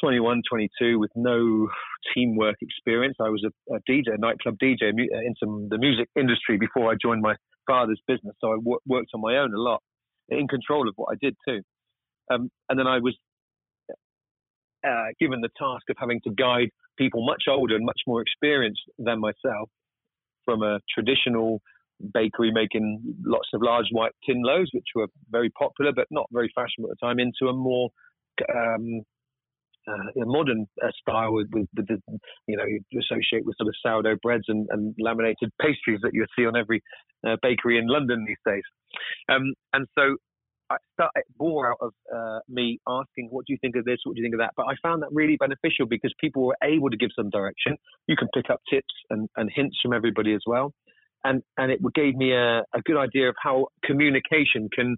21, 0.00 0.42
22 0.48 0.98
with 0.98 1.10
no 1.14 1.68
teamwork 2.14 2.56
experience. 2.62 3.16
I 3.20 3.28
was 3.28 3.44
a, 3.44 3.74
a 3.74 3.78
DJ, 3.88 4.14
a 4.14 4.18
nightclub 4.18 4.56
DJ 4.62 4.90
into 4.90 5.68
the 5.68 5.78
music 5.78 6.08
industry 6.16 6.56
before 6.56 6.90
I 6.90 6.94
joined 7.00 7.22
my 7.22 7.34
father's 7.66 8.00
business. 8.06 8.34
So 8.40 8.52
I 8.52 8.56
w- 8.56 8.78
worked 8.86 9.10
on 9.14 9.20
my 9.20 9.36
own 9.38 9.52
a 9.54 9.60
lot, 9.60 9.82
in 10.28 10.48
control 10.48 10.88
of 10.88 10.94
what 10.96 11.12
I 11.12 11.16
did 11.20 11.36
too. 11.46 11.60
Um, 12.30 12.50
and 12.68 12.78
then 12.78 12.86
I 12.86 12.98
was 12.98 13.16
uh, 14.86 15.06
given 15.20 15.40
the 15.40 15.50
task 15.58 15.84
of 15.90 15.96
having 15.98 16.20
to 16.24 16.30
guide 16.30 16.70
people 16.96 17.24
much 17.24 17.44
older 17.48 17.76
and 17.76 17.84
much 17.84 18.00
more 18.06 18.20
experienced 18.20 18.82
than 18.98 19.20
myself 19.20 19.68
from 20.44 20.62
a 20.62 20.80
traditional 20.92 21.60
bakery 22.14 22.50
making 22.52 23.00
lots 23.24 23.48
of 23.54 23.60
large 23.62 23.86
white 23.90 24.12
tin 24.26 24.42
loaves, 24.42 24.70
which 24.72 24.86
were 24.94 25.08
very 25.30 25.50
popular 25.50 25.92
but 25.94 26.06
not 26.10 26.26
very 26.32 26.50
fashionable 26.54 26.90
at 26.90 26.96
the 27.00 27.06
time, 27.06 27.18
into 27.18 27.48
a 27.48 27.52
more 27.52 27.90
um, 28.54 29.02
uh, 29.88 30.22
a 30.22 30.26
modern 30.26 30.66
uh, 30.84 30.88
style 31.00 31.32
with, 31.32 31.48
with, 31.52 31.66
the, 31.74 31.98
you 32.46 32.56
know, 32.56 32.64
you 32.64 33.00
associate 33.00 33.44
with 33.44 33.56
sort 33.56 33.68
of 33.68 33.74
sourdough 33.82 34.18
breads 34.22 34.44
and, 34.48 34.68
and 34.70 34.94
laminated 34.98 35.50
pastries 35.60 35.98
that 36.02 36.12
you 36.12 36.26
see 36.36 36.44
on 36.44 36.56
every 36.56 36.82
uh, 37.26 37.36
bakery 37.42 37.78
in 37.78 37.86
London 37.86 38.24
these 38.26 38.36
days. 38.46 38.62
Um, 39.30 39.54
and 39.72 39.86
so 39.98 40.16
I 40.70 40.76
started 40.92 41.22
bore 41.36 41.70
out 41.70 41.78
of 41.80 41.92
uh, 42.14 42.40
me 42.48 42.78
asking, 42.86 43.28
"What 43.30 43.46
do 43.46 43.52
you 43.52 43.58
think 43.60 43.76
of 43.76 43.84
this? 43.84 43.98
What 44.04 44.14
do 44.14 44.20
you 44.20 44.24
think 44.24 44.34
of 44.34 44.40
that?" 44.40 44.52
But 44.56 44.66
I 44.66 44.74
found 44.82 45.02
that 45.02 45.08
really 45.12 45.36
beneficial 45.36 45.86
because 45.86 46.12
people 46.20 46.46
were 46.46 46.56
able 46.62 46.90
to 46.90 46.96
give 46.96 47.10
some 47.16 47.30
direction. 47.30 47.76
You 48.06 48.16
can 48.16 48.28
pick 48.34 48.50
up 48.50 48.60
tips 48.70 48.92
and, 49.10 49.28
and 49.36 49.50
hints 49.54 49.78
from 49.82 49.92
everybody 49.92 50.34
as 50.34 50.42
well, 50.46 50.72
and 51.24 51.42
and 51.56 51.72
it 51.72 51.80
gave 51.94 52.16
me 52.16 52.32
a, 52.32 52.58
a 52.74 52.82
good 52.84 52.98
idea 52.98 53.28
of 53.28 53.34
how 53.42 53.68
communication 53.84 54.68
can 54.74 54.96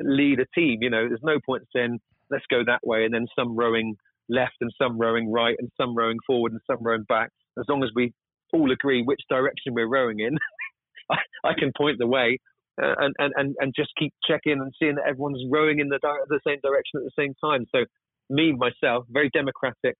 lead 0.00 0.40
a 0.40 0.46
team. 0.58 0.82
You 0.82 0.90
know, 0.90 1.08
there's 1.08 1.22
no 1.22 1.38
point 1.44 1.62
saying, 1.74 2.00
"Let's 2.30 2.46
go 2.50 2.64
that 2.66 2.80
way," 2.84 3.04
and 3.04 3.14
then 3.14 3.26
some 3.38 3.56
rowing 3.56 3.96
left 4.28 4.56
and 4.60 4.72
some 4.80 4.98
rowing 4.98 5.30
right 5.30 5.56
and 5.58 5.70
some 5.76 5.94
rowing 5.94 6.18
forward 6.26 6.52
and 6.52 6.60
some 6.66 6.82
rowing 6.82 7.04
back. 7.04 7.30
As 7.58 7.64
long 7.68 7.84
as 7.84 7.90
we 7.94 8.12
all 8.52 8.70
agree 8.72 9.02
which 9.02 9.20
direction 9.28 9.74
we're 9.74 9.88
rowing 9.88 10.20
in, 10.20 10.36
I, 11.10 11.16
I 11.44 11.52
can 11.58 11.72
point 11.76 11.98
the 11.98 12.06
way 12.06 12.38
uh, 12.80 12.94
and, 12.98 13.32
and, 13.36 13.54
and 13.58 13.72
just 13.76 13.90
keep 13.98 14.12
checking 14.26 14.52
and 14.52 14.72
seeing 14.78 14.94
that 14.96 15.06
everyone's 15.08 15.42
rowing 15.50 15.78
in 15.78 15.88
the, 15.88 15.98
di- 15.98 16.24
the 16.28 16.40
same 16.46 16.58
direction 16.62 17.00
at 17.00 17.04
the 17.04 17.16
same 17.18 17.34
time. 17.42 17.66
So, 17.74 17.84
me, 18.30 18.52
myself, 18.52 19.04
very 19.10 19.30
democratic, 19.30 19.96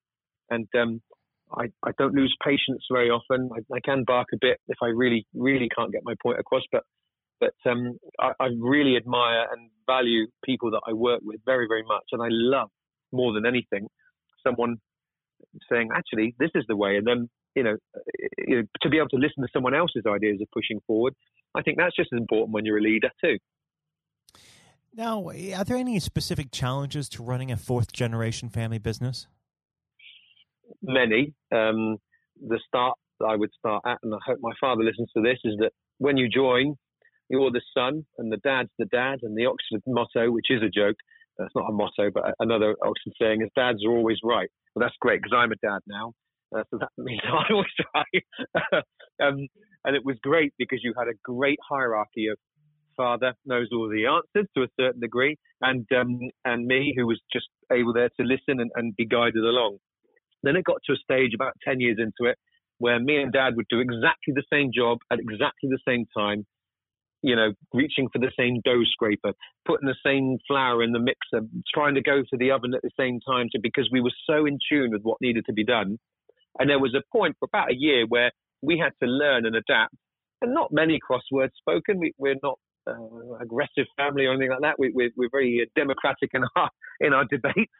and 0.49 0.67
um, 0.79 1.03
I, 1.55 1.65
I 1.85 1.91
don't 1.99 2.15
lose 2.15 2.35
patience 2.43 2.85
very 2.91 3.11
often. 3.11 3.51
I, 3.53 3.77
I, 3.77 3.81
can 3.85 4.05
bark 4.07 4.29
a 4.33 4.39
bit 4.41 4.59
if 4.69 4.79
I 4.83 4.87
really, 4.87 5.27
really 5.35 5.69
can't 5.77 5.93
get 5.93 6.03
my 6.05 6.15
point 6.23 6.39
across, 6.39 6.63
but 6.71 6.83
but 7.41 7.71
um, 7.71 7.99
I, 8.21 8.31
I, 8.39 8.49
really 8.57 8.97
admire 8.97 9.47
and 9.51 9.69
value 9.87 10.29
people 10.45 10.71
that 10.71 10.83
I 10.87 10.93
work 10.93 11.21
with 11.25 11.41
very, 11.45 11.67
very 11.69 11.83
much, 11.83 12.05
and 12.13 12.23
I 12.23 12.29
love 12.31 12.69
more 13.11 13.35
than 13.35 13.45
anything 13.45 13.89
someone 14.47 14.77
saying, 15.71 15.89
"Actually, 15.95 16.35
this 16.39 16.51
is 16.55 16.65
the 16.69 16.77
way," 16.77 16.97
and 16.97 17.07
then 17.07 17.29
you 17.55 17.63
know, 17.63 17.77
you 18.39 18.57
know, 18.57 18.63
to 18.81 18.89
be 18.89 18.99
able 18.99 19.09
to 19.09 19.17
listen 19.17 19.43
to 19.43 19.49
someone 19.53 19.75
else's 19.75 20.05
ideas 20.07 20.41
of 20.41 20.49
pushing 20.55 20.81
forward, 20.87 21.15
I 21.55 21.63
think 21.63 21.79
that's 21.79 21.97
just 21.97 22.11
as 22.13 22.19
important 22.19 22.53
when 22.53 22.65
you're 22.65 22.79
a 22.79 22.83
leader 22.83 23.11
too. 23.23 23.39
Now, 24.95 25.31
are 25.31 25.65
there 25.65 25.77
any 25.77 25.99
specific 26.01 26.51
challenges 26.51 27.09
to 27.11 27.23
running 27.23 27.51
a 27.51 27.57
fourth 27.57 27.93
generation 27.93 28.51
family 28.51 28.79
business? 28.79 29.27
Many. 30.83 31.35
Um, 31.51 31.99
the 32.41 32.61
start 32.67 32.99
I 33.27 33.37
would 33.37 33.51
start 33.59 33.83
at, 33.87 33.99
and 34.03 34.15
I 34.15 34.19
hope 34.27 34.39
my 34.41 34.53
father 34.61 34.83
listens 34.83 35.11
to 35.17 35.23
this, 35.23 35.39
is 35.45 35.57
that 35.61 35.71
when 35.99 36.17
you 36.17 36.29
join, 36.29 36.77
you're 37.31 37.51
the 37.51 37.63
son, 37.75 38.05
and 38.19 38.31
the 38.31 38.37
dad's 38.39 38.69
the 38.79 38.85
dad, 38.87 39.21
and 39.23 39.37
the 39.37 39.47
Oxford 39.47 39.83
motto, 39.87 40.31
which 40.31 40.51
is 40.51 40.63
a 40.63 40.69
joke, 40.69 40.97
that's 41.39 41.55
not 41.55 41.71
a 41.71 41.73
motto, 41.73 42.11
but 42.13 42.35
another 42.41 42.77
Oxford 42.83 43.15
saying 43.21 43.43
is 43.43 43.49
dads 43.57 43.85
are 43.87 43.93
always 43.93 44.19
right. 44.23 44.51
Well, 44.75 44.85
that's 44.85 44.97
great 45.01 45.23
because 45.23 45.37
I'm 45.37 45.53
a 45.53 45.57
dad 45.57 45.81
now. 45.87 46.13
Uh, 46.55 46.63
so 46.71 46.79
that 46.79 46.91
means 46.99 47.21
I 47.25 47.53
was 47.53 47.67
right. 47.95 48.85
um, 49.23 49.47
and 49.85 49.97
it 49.97 50.05
was 50.05 50.17
great 50.23 50.53
because 50.59 50.81
you 50.83 50.95
had 50.97 51.09
a 51.09 51.17
great 51.25 51.59
hierarchy 51.69 52.29
of 52.29 52.39
father 52.97 53.33
knows 53.47 53.69
all 53.73 53.89
the 53.89 54.07
answers 54.07 54.49
to 54.55 54.63
a 54.63 54.69
certain 54.79 55.01
degree, 55.01 55.39
and 55.61 55.87
um, 55.93 56.19
and 56.45 56.67
me 56.67 56.95
who 56.97 57.07
was 57.07 57.21
just 57.33 57.49
able 57.73 57.93
there 57.93 58.11
to 58.21 58.25
listen 58.25 58.61
and, 58.61 58.71
and 58.75 58.95
be 58.97 59.07
guided 59.07 59.45
along. 59.45 59.79
Then 60.43 60.57
it 60.57 60.65
got 60.65 60.79
to 60.87 60.93
a 60.93 60.97
stage 60.97 61.33
about 61.35 61.55
ten 61.65 61.81
years 61.81 61.99
into 61.99 62.31
it 62.31 62.37
where 62.79 62.99
me 62.99 63.17
and 63.17 63.33
dad 63.33 63.55
would 63.55 63.67
do 63.71 63.79
exactly 63.79 64.35
the 64.35 64.43
same 64.53 64.71
job 64.75 64.99
at 65.13 65.21
exactly 65.21 65.71
the 65.71 65.79
same 65.87 66.05
time, 66.17 66.45
you 67.23 67.37
know, 67.37 67.53
reaching 67.73 68.09
for 68.13 68.19
the 68.19 68.33
same 68.37 68.61
dough 68.65 68.83
scraper, 68.91 69.33
putting 69.65 69.87
the 69.87 69.95
same 70.05 70.37
flour 70.49 70.83
in 70.83 70.91
the 70.91 70.99
mixer, 70.99 71.47
trying 71.73 71.95
to 71.95 72.03
go 72.03 72.23
to 72.23 72.37
the 72.37 72.51
oven 72.51 72.75
at 72.75 72.83
the 72.83 72.91
same 72.99 73.21
time, 73.21 73.47
to, 73.53 73.61
because 73.63 73.89
we 73.93 74.01
were 74.01 74.11
so 74.29 74.47
in 74.47 74.59
tune 74.69 74.91
with 74.91 75.03
what 75.03 75.17
needed 75.21 75.45
to 75.47 75.53
be 75.53 75.65
done 75.65 75.97
and 76.59 76.69
there 76.69 76.79
was 76.79 76.95
a 76.95 77.03
point 77.13 77.37
for 77.39 77.47
about 77.47 77.71
a 77.71 77.77
year 77.77 78.07
where 78.09 78.31
we 78.63 78.79
had 78.79 78.93
to 79.03 79.11
learn 79.11 79.47
and 79.47 79.57
adapt. 79.57 79.95
And 80.41 80.55
not 80.55 80.73
many 80.73 80.99
crosswords 80.99 81.51
spoken. 81.59 82.01
We, 82.01 82.31
are 82.31 82.35
not 82.43 82.59
uh, 82.87 83.35
aggressive 83.41 83.87
family 83.97 84.27
or 84.27 84.33
anything 84.33 84.51
like 84.51 84.63
that. 84.63 84.79
We, 84.79 84.89
are 84.89 85.11
we're 85.17 85.31
very 85.31 85.69
democratic 85.77 86.31
in 86.35 86.43
our 86.57 86.71
in 87.01 87.13
our 87.13 87.25
debates. 87.25 87.73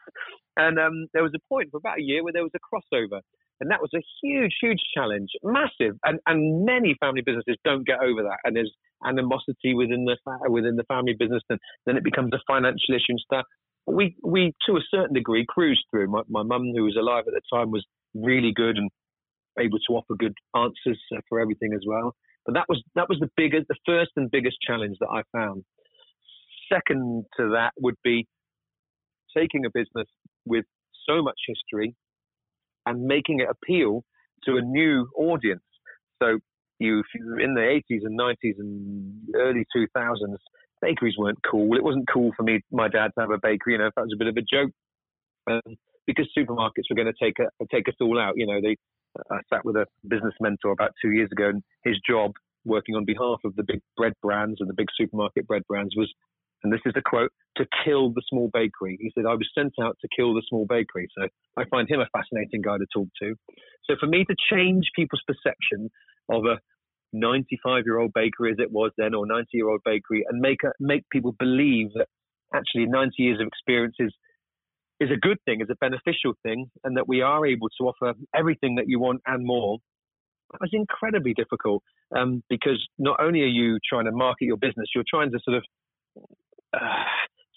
And 0.55 0.79
um, 0.79 1.07
there 1.13 1.23
was 1.23 1.33
a 1.35 1.43
point 1.49 1.69
for 1.71 1.77
about 1.77 1.99
a 1.99 2.03
year 2.03 2.23
where 2.23 2.33
there 2.33 2.43
was 2.43 2.53
a 2.55 2.59
crossover, 2.59 3.19
and 3.59 3.71
that 3.71 3.81
was 3.81 3.89
a 3.95 4.03
huge, 4.21 4.53
huge 4.61 4.79
challenge, 4.95 5.29
massive. 5.43 5.97
And 6.05 6.19
and 6.25 6.65
many 6.65 6.95
family 6.99 7.21
businesses 7.25 7.57
don't 7.65 7.85
get 7.85 7.99
over 7.99 8.23
that, 8.23 8.37
and 8.45 8.55
there's 8.55 8.71
animosity 9.05 9.73
within 9.73 10.05
the 10.05 10.15
within 10.49 10.75
the 10.75 10.85
family 10.85 11.15
business, 11.17 11.43
and 11.49 11.59
then 11.85 11.97
it 11.97 12.03
becomes 12.03 12.31
a 12.33 12.39
financial 12.47 12.95
issue 12.95 13.09
and 13.09 13.19
stuff. 13.19 13.45
We 13.87 14.15
we 14.23 14.53
to 14.67 14.77
a 14.77 14.81
certain 14.89 15.13
degree 15.13 15.45
cruised 15.47 15.83
through. 15.91 16.07
My 16.07 16.21
my 16.29 16.43
mum, 16.43 16.71
who 16.75 16.83
was 16.83 16.95
alive 16.95 17.25
at 17.27 17.33
the 17.33 17.41
time, 17.51 17.71
was 17.71 17.85
really 18.13 18.51
good 18.55 18.77
and 18.77 18.89
able 19.59 19.79
to 19.79 19.93
offer 19.93 20.15
good 20.17 20.33
answers 20.55 20.99
uh, 21.15 21.19
for 21.29 21.39
everything 21.39 21.73
as 21.73 21.81
well. 21.85 22.15
But 22.45 22.55
that 22.55 22.65
was 22.67 22.83
that 22.95 23.07
was 23.07 23.19
the 23.19 23.29
biggest, 23.37 23.67
the 23.69 23.75
first 23.85 24.11
and 24.15 24.29
biggest 24.29 24.57
challenge 24.65 24.97
that 24.99 25.09
I 25.09 25.21
found. 25.31 25.63
Second 26.71 27.25
to 27.37 27.49
that 27.49 27.71
would 27.79 27.95
be 28.03 28.27
taking 29.35 29.65
a 29.65 29.69
business 29.69 30.07
with 30.45 30.65
so 31.07 31.21
much 31.21 31.39
history 31.47 31.95
and 32.85 33.03
making 33.03 33.39
it 33.39 33.47
appeal 33.49 34.03
to 34.45 34.57
a 34.57 34.61
new 34.61 35.07
audience. 35.17 35.63
So 36.21 36.39
you, 36.79 36.99
if 36.99 37.05
you 37.15 37.25
were 37.25 37.39
in 37.39 37.53
the 37.53 37.61
80s 37.61 38.01
and 38.03 38.19
90s 38.19 38.59
and 38.59 39.13
early 39.35 39.65
2000s, 39.75 40.17
bakeries 40.81 41.15
weren't 41.17 41.39
cool. 41.49 41.75
It 41.75 41.83
wasn't 41.83 42.07
cool 42.11 42.31
for 42.35 42.43
me, 42.43 42.61
my 42.71 42.87
dad, 42.87 43.11
to 43.15 43.21
have 43.21 43.31
a 43.31 43.37
bakery. 43.41 43.73
You 43.73 43.79
know, 43.79 43.89
that 43.95 44.01
was 44.01 44.13
a 44.13 44.17
bit 44.17 44.27
of 44.27 44.37
a 44.37 44.41
joke. 44.41 44.71
Um, 45.49 45.75
because 46.05 46.27
supermarkets 46.37 46.89
were 46.89 46.95
going 46.95 47.11
to 47.11 47.25
take 47.25 47.35
a, 47.39 47.47
take 47.71 47.87
us 47.87 47.95
all 48.01 48.19
out. 48.19 48.33
You 48.35 48.47
know, 48.47 48.59
they 48.61 48.77
I 49.29 49.37
sat 49.51 49.63
with 49.63 49.75
a 49.75 49.85
business 50.07 50.33
mentor 50.41 50.71
about 50.71 50.91
two 51.01 51.11
years 51.11 51.29
ago, 51.31 51.49
and 51.49 51.63
his 51.83 51.97
job 52.07 52.31
working 52.65 52.95
on 52.95 53.05
behalf 53.05 53.39
of 53.43 53.55
the 53.55 53.63
big 53.63 53.81
bread 53.97 54.13
brands 54.21 54.57
and 54.59 54.69
the 54.69 54.73
big 54.73 54.87
supermarket 54.97 55.45
bread 55.47 55.63
brands 55.67 55.93
was 55.95 56.11
and 56.63 56.71
this 56.71 56.79
is 56.85 56.93
the 56.95 57.01
quote, 57.01 57.31
to 57.57 57.65
kill 57.83 58.11
the 58.11 58.21
small 58.29 58.49
bakery. 58.53 58.97
He 58.99 59.11
said, 59.13 59.25
I 59.25 59.33
was 59.33 59.49
sent 59.53 59.73
out 59.81 59.97
to 60.01 60.07
kill 60.15 60.33
the 60.33 60.41
small 60.47 60.65
bakery. 60.65 61.09
So 61.17 61.27
I 61.57 61.65
find 61.69 61.89
him 61.89 61.99
a 61.99 62.07
fascinating 62.17 62.61
guy 62.61 62.77
to 62.77 62.85
talk 62.93 63.09
to. 63.21 63.35
So 63.85 63.95
for 63.99 64.07
me 64.07 64.25
to 64.25 64.35
change 64.49 64.85
people's 64.95 65.23
perception 65.27 65.91
of 66.29 66.45
a 66.45 66.59
95 67.11 67.83
year 67.85 67.99
old 67.99 68.13
bakery 68.13 68.51
as 68.51 68.59
it 68.59 68.71
was 68.71 68.91
then, 68.97 69.13
or 69.13 69.27
90 69.27 69.47
year 69.53 69.69
old 69.69 69.81
bakery, 69.83 70.25
and 70.27 70.39
make 70.39 70.63
a, 70.63 70.71
make 70.79 71.03
people 71.11 71.35
believe 71.37 71.89
that 71.95 72.07
actually 72.55 72.85
90 72.85 73.11
years 73.17 73.41
of 73.41 73.47
experience 73.47 73.95
is 73.99 74.13
is 75.03 75.11
a 75.11 75.19
good 75.19 75.37
thing, 75.45 75.61
is 75.61 75.69
a 75.69 75.75
beneficial 75.75 76.33
thing, 76.43 76.69
and 76.83 76.97
that 76.97 77.07
we 77.07 77.21
are 77.21 77.45
able 77.45 77.69
to 77.77 77.87
offer 77.87 78.13
everything 78.35 78.75
that 78.75 78.85
you 78.87 78.99
want 78.99 79.21
and 79.25 79.45
more. 79.45 79.77
That 80.51 80.61
was 80.61 80.69
incredibly 80.73 81.33
difficult 81.33 81.83
um, 82.15 82.43
because 82.49 82.85
not 82.97 83.17
only 83.19 83.41
are 83.41 83.55
you 83.61 83.79
trying 83.87 84.05
to 84.05 84.11
market 84.11 84.45
your 84.45 84.57
business, 84.57 84.87
you're 84.93 85.03
trying 85.07 85.31
to 85.31 85.39
sort 85.43 85.57
of 85.57 85.63
uh, 86.73 87.03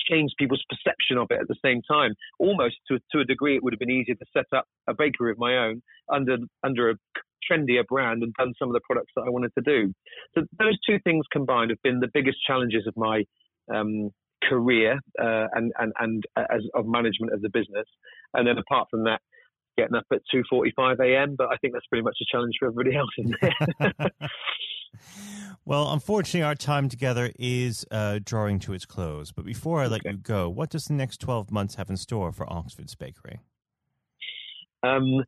change 0.08 0.32
people's 0.38 0.64
perception 0.68 1.18
of 1.18 1.26
it 1.30 1.40
at 1.40 1.48
the 1.48 1.56
same 1.64 1.82
time. 1.90 2.14
Almost 2.38 2.76
to, 2.88 2.98
to 3.12 3.20
a 3.20 3.24
degree, 3.24 3.56
it 3.56 3.62
would 3.62 3.72
have 3.72 3.80
been 3.80 3.90
easier 3.90 4.14
to 4.14 4.26
set 4.32 4.46
up 4.56 4.64
a 4.88 4.94
bakery 4.94 5.30
of 5.30 5.38
my 5.38 5.56
own 5.56 5.82
under 6.12 6.36
under 6.64 6.90
a 6.90 6.94
trendier 7.50 7.86
brand 7.86 8.22
and 8.22 8.32
done 8.34 8.54
some 8.58 8.68
of 8.68 8.74
the 8.74 8.80
products 8.88 9.12
that 9.14 9.22
I 9.22 9.30
wanted 9.30 9.52
to 9.58 9.62
do. 9.62 9.92
So 10.34 10.44
those 10.58 10.78
two 10.88 10.98
things 11.04 11.24
combined 11.32 11.70
have 11.70 11.82
been 11.82 12.00
the 12.00 12.10
biggest 12.12 12.38
challenges 12.46 12.86
of 12.86 12.94
my 12.96 13.24
um, 13.72 14.10
career 14.42 14.98
uh, 15.20 15.46
and 15.52 15.72
and 15.78 15.92
and 15.98 16.24
as 16.36 16.62
of 16.74 16.86
management 16.86 17.32
of 17.32 17.42
the 17.42 17.48
business. 17.48 17.86
And 18.34 18.46
then 18.46 18.58
apart 18.58 18.88
from 18.90 19.04
that, 19.04 19.20
getting 19.76 19.96
up 19.96 20.06
at 20.12 20.20
2:45 20.34 21.00
a.m. 21.00 21.34
But 21.36 21.48
I 21.48 21.56
think 21.56 21.74
that's 21.74 21.86
pretty 21.86 22.02
much 22.02 22.16
a 22.20 22.24
challenge 22.30 22.54
for 22.58 22.68
everybody 22.68 22.96
else 22.98 23.10
in 23.18 23.34
there. 23.40 24.10
well, 25.64 25.92
unfortunately, 25.92 26.42
our 26.42 26.54
time 26.54 26.88
together 26.88 27.32
is 27.38 27.86
uh, 27.90 28.20
drawing 28.24 28.58
to 28.60 28.72
its 28.72 28.86
close. 28.86 29.32
But 29.32 29.44
before 29.44 29.80
I 29.80 29.86
let 29.86 30.00
okay. 30.00 30.12
you 30.12 30.16
go, 30.16 30.48
what 30.48 30.70
does 30.70 30.86
the 30.86 30.94
next 30.94 31.20
12 31.20 31.50
months 31.50 31.76
have 31.76 31.90
in 31.90 31.96
store 31.96 32.32
for 32.32 32.50
Oxford's 32.52 32.94
Bakery? 32.94 33.40
Um, 34.82 35.24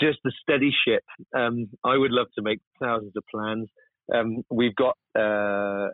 just 0.00 0.18
a 0.26 0.30
steady 0.42 0.72
ship. 0.86 1.04
Um, 1.34 1.68
I 1.84 1.96
would 1.96 2.10
love 2.10 2.26
to 2.34 2.42
make 2.42 2.60
thousands 2.80 3.12
of 3.16 3.24
plans. 3.30 3.68
Um, 4.12 4.42
we've 4.50 4.74
got 4.74 4.96
uh, 5.14 5.88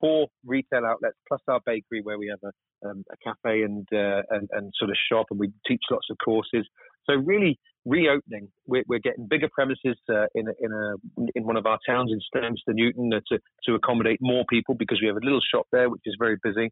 four 0.00 0.28
retail 0.44 0.84
outlets 0.84 1.16
plus 1.28 1.40
our 1.48 1.60
bakery 1.66 2.00
where 2.02 2.18
we 2.18 2.28
have 2.28 2.40
a, 2.44 2.88
um, 2.88 3.04
a 3.12 3.16
cafe 3.22 3.62
and, 3.62 3.86
uh, 3.92 4.22
and, 4.30 4.48
and 4.52 4.72
sort 4.78 4.90
of 4.90 4.96
shop 5.10 5.26
and 5.30 5.38
we 5.38 5.52
teach 5.66 5.82
lots 5.90 6.06
of 6.10 6.16
courses. 6.24 6.66
So 7.08 7.14
really 7.14 7.58
reopening, 7.84 8.48
we're, 8.66 8.84
we're 8.88 8.98
getting 9.00 9.26
bigger 9.26 9.48
premises 9.52 9.96
uh, 10.08 10.26
in 10.34 10.48
a, 10.48 10.52
in 10.60 10.72
a 10.72 11.24
in 11.34 11.44
one 11.44 11.56
of 11.56 11.66
our 11.66 11.78
towns 11.86 12.12
in 12.12 12.20
Sturminster 12.20 12.74
Newton 12.74 13.12
uh, 13.12 13.20
to 13.28 13.38
to 13.66 13.74
accommodate 13.74 14.18
more 14.20 14.44
people 14.50 14.74
because 14.74 14.98
we 15.00 15.06
have 15.08 15.16
a 15.16 15.24
little 15.24 15.40
shop 15.52 15.66
there 15.72 15.88
which 15.88 16.02
is 16.04 16.16
very 16.18 16.36
busy, 16.42 16.70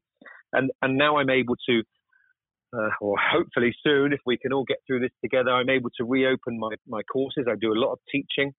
and 0.52 0.70
and 0.82 0.96
now 0.96 1.16
I'm 1.16 1.30
able 1.30 1.56
to. 1.68 1.82
Uh, 2.70 2.90
or 3.00 3.16
hopefully 3.18 3.74
soon, 3.82 4.12
if 4.12 4.20
we 4.26 4.36
can 4.36 4.52
all 4.52 4.64
get 4.64 4.76
through 4.86 5.00
this 5.00 5.10
together, 5.24 5.48
I'm 5.48 5.70
able 5.70 5.88
to 5.96 6.04
reopen 6.04 6.58
my, 6.58 6.74
my 6.86 7.00
courses. 7.10 7.46
I 7.50 7.54
do 7.58 7.72
a 7.72 7.80
lot 7.80 7.92
of 7.92 7.98
teaching 8.12 8.52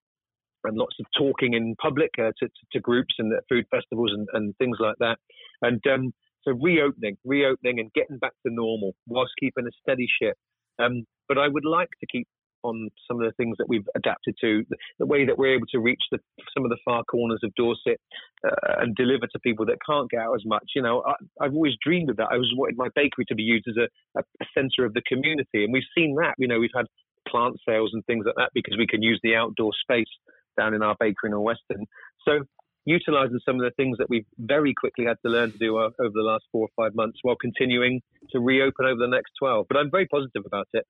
and 0.64 0.78
lots 0.78 0.96
of 1.00 1.06
talking 1.18 1.54
in 1.54 1.76
public 1.82 2.12
uh, 2.18 2.32
to, 2.40 2.50
to, 2.72 2.80
groups 2.80 3.16
and 3.18 3.34
food 3.48 3.66
festivals 3.72 4.12
and, 4.14 4.28
and 4.34 4.56
things 4.58 4.78
like 4.80 4.96
that. 5.00 5.18
And 5.62 5.82
um, 5.88 6.14
so 6.44 6.52
reopening, 6.52 7.18
reopening 7.26 7.80
and 7.80 7.92
getting 7.94 8.18
back 8.18 8.34
to 8.46 8.54
normal 8.54 8.94
whilst 9.08 9.32
keeping 9.40 9.66
a 9.66 9.72
steady 9.82 10.08
ship. 10.22 10.38
Um, 10.80 11.06
but 11.28 11.38
I 11.38 11.48
would 11.48 11.66
like 11.66 11.90
to 12.00 12.08
keep 12.12 12.28
on 12.64 12.90
some 13.08 13.22
of 13.22 13.26
the 13.26 13.32
things 13.38 13.56
that 13.58 13.70
we've 13.70 13.88
adapted 13.96 14.36
to, 14.42 14.64
the, 14.70 14.76
the 15.00 15.06
way 15.06 15.26
that 15.26 15.38
we're 15.38 15.56
able 15.56 15.68
to 15.72 15.80
reach 15.80 16.02
the, 16.12 16.20
some 16.54 16.66
of 16.66 16.70
the 16.70 16.78
far 16.84 17.04
corners 17.06 17.40
of 17.44 17.54
Dorset 17.56 18.00
uh, 18.46 18.82
and 18.82 18.96
deliver 18.96 19.28
to 19.28 19.40
people 19.40 19.66
that 19.68 19.78
can't 19.86 20.10
get 20.10 20.20
out 20.20 20.36
as 20.36 20.44
much. 20.46 20.72
You 20.76 20.82
know, 20.82 21.04
I, 21.06 21.46
have 21.46 21.54
always 21.54 21.74
dreamed 21.82 22.10
of 22.10 22.18
that. 22.18 22.30
I 22.32 22.38
was 22.38 22.52
wanted 22.56 22.78
my 22.78 22.90
bakery 22.96 23.26
to 23.30 23.36
be 23.36 23.44
used 23.44 23.68
as 23.70 23.76
a, 23.78 24.20
a, 24.20 24.24
a 24.42 24.46
centre 24.54 24.86
of 24.86 24.94
the 24.94 25.02
community, 25.08 25.64
and 25.64 25.74
we've 25.74 25.84
seen 25.96 26.16
that. 26.16 26.36
You 26.38 26.48
know, 26.48 26.60
we've 26.60 26.70
had 26.76 26.86
plant 27.28 27.56
sales 27.68 27.92
and 27.94 28.06
things 28.06 28.26
like 28.26 28.36
that 28.36 28.52
because 28.54 28.76
we 28.78 28.88
can 28.88 29.02
use 29.02 29.20
the 29.24 29.36
outdoor 29.36 29.72
space 29.82 30.10
down 30.58 30.74
in 30.74 30.82
our 30.82 30.96
bakery 31.00 31.32
in 31.32 31.42
Western. 31.42 31.86
So 32.26 32.40
utilizing 32.86 33.40
some 33.46 33.56
of 33.56 33.62
the 33.62 33.72
things 33.78 33.98
that 33.98 34.10
we've 34.10 34.26
very 34.38 34.74
quickly 34.74 35.06
had 35.06 35.18
to 35.26 35.32
learn 35.32 35.52
to 35.52 35.58
do 35.58 35.78
uh, 35.78 35.90
over 36.00 36.12
the 36.14 36.22
last 36.22 36.46
four 36.52 36.68
or 36.68 36.84
five 36.84 36.96
months 36.96 37.20
while 37.22 37.36
continuing 37.36 38.02
to 38.32 38.40
reopen 38.40 38.86
over 38.86 38.98
the 39.00 39.08
next 39.08 39.32
12. 39.40 39.68
But 39.68 39.78
I'm 39.78 39.92
very 39.92 40.08
positive 40.08 40.44
about 40.46 40.68
it. 40.74 40.86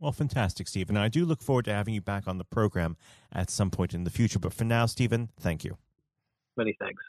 Well, 0.00 0.12
fantastic, 0.12 0.68
Steven. 0.68 0.96
I 0.96 1.08
do 1.08 1.24
look 1.24 1.42
forward 1.42 1.64
to 1.64 1.72
having 1.72 1.94
you 1.94 2.00
back 2.00 2.28
on 2.28 2.38
the 2.38 2.44
program 2.44 2.96
at 3.32 3.50
some 3.50 3.70
point 3.70 3.94
in 3.94 4.04
the 4.04 4.10
future. 4.10 4.38
But 4.38 4.54
for 4.54 4.64
now, 4.64 4.86
Steven, 4.86 5.28
thank 5.40 5.64
you. 5.64 5.76
Many 6.56 6.76
thanks. 6.80 7.02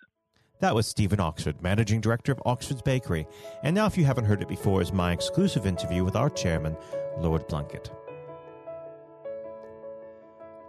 That 0.59 0.75
was 0.75 0.87
Steven 0.87 1.19
Oxford, 1.19 1.61
Managing 1.61 2.01
Director 2.01 2.31
of 2.31 2.41
Oxford's 2.45 2.81
Bakery. 2.81 3.25
And 3.63 3.73
now, 3.73 3.85
if 3.85 3.97
you 3.97 4.03
haven't 4.03 4.25
heard 4.25 4.41
it 4.41 4.49
before, 4.49 4.81
is 4.81 4.91
my 4.91 5.13
exclusive 5.13 5.65
interview 5.65 6.03
with 6.03 6.15
our 6.15 6.29
chairman, 6.29 6.75
Lord 7.17 7.47
Blunkett. 7.47 7.89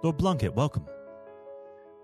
Lord 0.03 0.17
Blunkett, 0.17 0.55
welcome. 0.55 0.87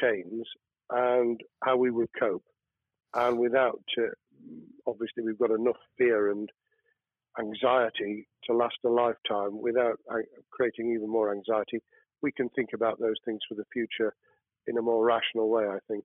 chains 0.00 0.46
and 0.90 1.40
how 1.62 1.76
we 1.76 1.90
would 1.90 2.08
cope. 2.18 2.44
And 3.14 3.38
without, 3.38 3.82
uh, 3.98 4.02
obviously, 4.86 5.22
we've 5.24 5.38
got 5.38 5.50
enough 5.50 5.76
fear 5.98 6.30
and 6.30 6.48
anxiety 7.38 8.28
to 8.44 8.54
last 8.54 8.76
a 8.84 8.88
lifetime. 8.88 9.60
Without 9.60 9.98
uh, 10.10 10.18
creating 10.50 10.92
even 10.92 11.08
more 11.08 11.34
anxiety, 11.34 11.80
we 12.22 12.32
can 12.32 12.48
think 12.50 12.70
about 12.74 13.00
those 13.00 13.16
things 13.24 13.40
for 13.48 13.54
the 13.54 13.64
future 13.72 14.14
in 14.66 14.78
a 14.78 14.82
more 14.82 15.04
rational 15.04 15.48
way, 15.48 15.64
I 15.66 15.78
think. 15.88 16.04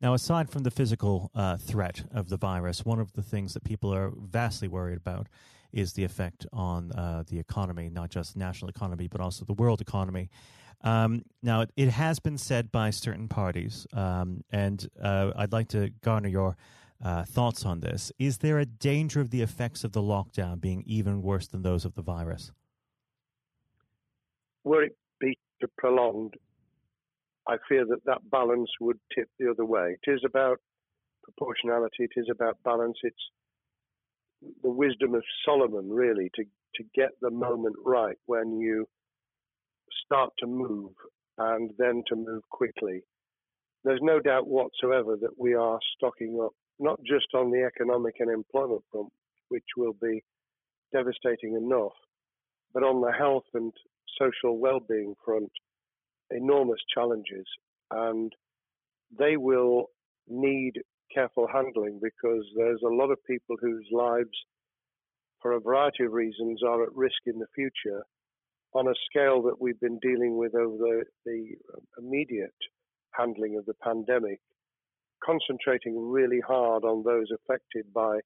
Now, 0.00 0.14
aside 0.14 0.50
from 0.50 0.64
the 0.64 0.70
physical 0.70 1.30
uh, 1.34 1.56
threat 1.58 2.04
of 2.12 2.28
the 2.28 2.36
virus, 2.36 2.84
one 2.84 2.98
of 2.98 3.12
the 3.12 3.22
things 3.22 3.54
that 3.54 3.62
people 3.62 3.94
are 3.94 4.10
vastly 4.16 4.66
worried 4.66 4.96
about 4.96 5.28
is 5.72 5.92
the 5.94 6.04
effect 6.04 6.46
on 6.52 6.92
uh, 6.92 7.24
the 7.28 7.38
economy, 7.38 7.88
not 7.90 8.10
just 8.10 8.36
national 8.36 8.68
economy, 8.68 9.08
but 9.08 9.20
also 9.20 9.44
the 9.44 9.52
world 9.54 9.80
economy. 9.80 10.30
Um, 10.82 11.22
now, 11.42 11.66
it, 11.76 11.90
has 11.90 12.18
been 12.18 12.38
said 12.38 12.72
by 12.72 12.90
certain 12.90 13.28
parties, 13.28 13.86
um, 13.92 14.42
and 14.50 14.88
uh, 15.00 15.30
I'd 15.36 15.52
like 15.52 15.68
to 15.68 15.90
garner 16.02 16.28
your 16.28 16.56
uh, 17.04 17.24
thoughts 17.24 17.64
on 17.64 17.80
this. 17.80 18.10
Is 18.18 18.38
there 18.38 18.58
a 18.58 18.66
danger 18.66 19.20
of 19.20 19.30
the 19.30 19.42
effects 19.42 19.84
of 19.84 19.92
the 19.92 20.02
lockdown 20.02 20.60
being 20.60 20.82
even 20.86 21.22
worse 21.22 21.46
than 21.46 21.62
those 21.62 21.84
of 21.84 21.94
the 21.94 22.02
virus? 22.02 22.50
Were 24.64 24.84
it 24.84 24.96
be 25.20 25.36
prolonged, 25.78 26.34
I 27.48 27.56
fear 27.68 27.84
that 27.86 28.04
that 28.06 28.18
balance 28.30 28.70
would 28.80 28.98
tip 29.14 29.28
the 29.38 29.50
other 29.50 29.64
way. 29.64 29.96
It 30.06 30.10
is 30.10 30.22
about 30.24 30.60
proportionality. 31.22 32.04
It 32.04 32.12
is 32.16 32.28
about 32.30 32.58
balance. 32.64 32.98
It's 33.02 33.16
the 34.62 34.70
wisdom 34.70 35.14
of 35.14 35.22
Solomon, 35.44 35.90
really, 35.90 36.30
to 36.34 36.44
to 36.76 36.84
get 36.94 37.10
the 37.20 37.30
moment 37.30 37.76
right 37.84 38.16
when 38.26 38.58
you 38.58 38.86
start 40.04 40.30
to 40.38 40.46
move 40.46 40.92
and 41.38 41.70
then 41.78 42.02
to 42.08 42.16
move 42.16 42.42
quickly. 42.50 43.02
There's 43.84 44.00
no 44.02 44.20
doubt 44.20 44.46
whatsoever 44.46 45.16
that 45.20 45.38
we 45.38 45.54
are 45.54 45.78
stocking 45.96 46.40
up, 46.42 46.52
not 46.78 46.98
just 47.04 47.26
on 47.34 47.50
the 47.50 47.64
economic 47.64 48.16
and 48.20 48.30
employment 48.30 48.82
front, 48.90 49.12
which 49.48 49.64
will 49.76 49.94
be 50.00 50.22
devastating 50.92 51.56
enough, 51.56 51.92
but 52.72 52.82
on 52.82 53.00
the 53.00 53.12
health 53.12 53.44
and 53.54 53.72
social 54.18 54.58
well-being 54.58 55.14
front, 55.24 55.50
enormous 56.30 56.80
challenges, 56.94 57.46
and 57.90 58.32
they 59.18 59.36
will 59.36 59.86
need 60.28 60.74
careful 61.14 61.46
handling 61.52 62.00
because 62.02 62.44
there's 62.56 62.80
a 62.84 62.94
lot 62.94 63.10
of 63.10 63.18
people 63.26 63.56
whose 63.60 63.86
lives 63.92 64.30
for 65.42 65.52
a 65.52 65.60
variety 65.60 66.04
of 66.04 66.12
reasons, 66.12 66.62
are 66.62 66.84
at 66.84 66.94
risk 66.94 67.18
in 67.26 67.38
the 67.38 67.46
future 67.54 68.04
on 68.74 68.86
a 68.86 68.94
scale 69.10 69.42
that 69.42 69.60
we've 69.60 69.80
been 69.80 69.98
dealing 69.98 70.38
with 70.38 70.54
over 70.54 70.76
the, 70.78 71.04
the 71.26 71.56
um, 71.74 71.84
immediate 71.98 72.54
handling 73.10 73.58
of 73.58 73.66
the 73.66 73.74
pandemic, 73.82 74.40
concentrating 75.22 76.10
really 76.10 76.40
hard 76.40 76.84
on 76.84 77.02
those 77.02 77.26
affected 77.34 77.84
by 77.92 78.20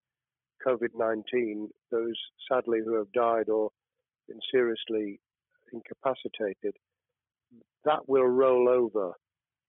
COVID 0.64 0.90
19, 0.94 1.68
those 1.90 2.14
sadly 2.48 2.78
who 2.84 2.94
have 2.94 3.10
died 3.12 3.48
or 3.48 3.70
been 4.28 4.38
seriously 4.52 5.18
incapacitated, 5.72 6.76
that 7.84 8.08
will 8.08 8.26
roll 8.26 8.68
over 8.68 9.12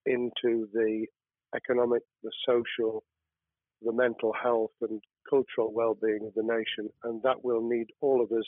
into 0.05 0.67
the 0.73 1.05
economic, 1.55 2.03
the 2.23 2.31
social, 2.45 3.03
the 3.81 3.93
mental 3.93 4.33
health, 4.33 4.71
and 4.81 5.01
cultural 5.29 5.73
well-being 5.73 6.25
of 6.25 6.33
the 6.35 6.43
nation, 6.43 6.91
and 7.03 7.21
that 7.23 7.43
will 7.43 7.67
need 7.67 7.87
all 8.01 8.21
of 8.21 8.31
us 8.31 8.45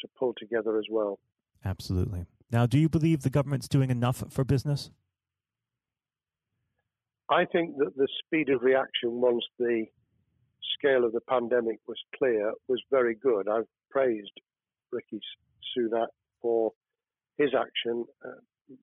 to 0.00 0.08
pull 0.18 0.34
together 0.38 0.78
as 0.78 0.86
well. 0.90 1.18
Absolutely. 1.64 2.26
Now, 2.50 2.66
do 2.66 2.78
you 2.78 2.88
believe 2.88 3.22
the 3.22 3.30
government's 3.30 3.68
doing 3.68 3.90
enough 3.90 4.22
for 4.30 4.44
business? 4.44 4.90
I 7.28 7.44
think 7.44 7.76
that 7.78 7.96
the 7.96 8.08
speed 8.24 8.50
of 8.50 8.62
reaction 8.62 9.20
once 9.20 9.44
the 9.58 9.86
scale 10.78 11.04
of 11.04 11.12
the 11.12 11.20
pandemic 11.28 11.78
was 11.88 11.98
clear 12.16 12.52
was 12.68 12.80
very 12.90 13.16
good. 13.16 13.48
I've 13.48 13.66
praised 13.90 14.32
Rishi 14.92 15.20
Sunak 15.76 16.06
for 16.40 16.72
his 17.36 17.50
action. 17.58 18.04
Uh, 18.24 18.30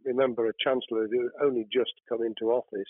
remember, 0.03 0.47
a 0.47 0.53
chancellor 0.61 1.07
who 1.09 1.29
only 1.41 1.65
just 1.71 1.93
come 2.09 2.21
into 2.21 2.51
office 2.51 2.89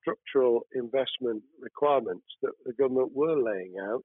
structural 0.00 0.62
investment 0.74 1.42
requirements 1.60 2.26
that 2.42 2.52
the 2.64 2.72
government 2.72 3.12
were 3.14 3.36
laying 3.40 3.74
out 3.80 4.04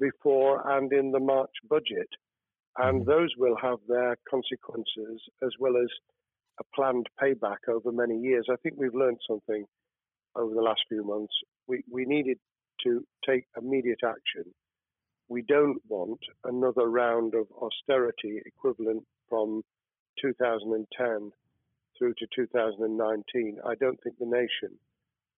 before 0.00 0.76
and 0.76 0.92
in 0.92 1.12
the 1.12 1.20
March 1.20 1.52
budget. 1.68 2.08
And 2.78 3.02
mm-hmm. 3.02 3.10
those 3.10 3.30
will 3.36 3.56
have 3.60 3.78
their 3.88 4.16
consequences 4.28 5.20
as 5.42 5.50
well 5.58 5.76
as 5.76 5.88
a 6.60 6.64
planned 6.74 7.06
payback 7.20 7.68
over 7.68 7.92
many 7.92 8.18
years. 8.18 8.46
I 8.50 8.56
think 8.62 8.76
we've 8.76 8.94
learned 8.94 9.18
something 9.28 9.64
over 10.36 10.54
the 10.54 10.62
last 10.62 10.82
few 10.88 11.04
months. 11.04 11.34
We, 11.66 11.82
we 11.90 12.04
needed 12.04 12.38
to 12.84 13.04
take 13.26 13.44
immediate 13.60 14.00
action. 14.04 14.52
We 15.28 15.42
don't 15.42 15.78
want 15.88 16.20
another 16.44 16.88
round 16.88 17.34
of 17.34 17.46
austerity 17.60 18.40
equivalent 18.44 19.04
from 19.28 19.62
2010 20.20 21.30
through 21.98 22.14
to 22.18 22.26
2019. 22.34 23.58
I 23.66 23.74
don't 23.76 23.98
think 24.02 24.18
the 24.18 24.26
nation, 24.26 24.76